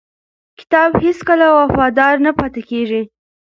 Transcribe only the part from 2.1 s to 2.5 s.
نه